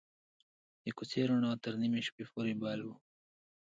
[0.83, 2.95] د کوڅې رڼا تر نیمې شپې پورې بل وه.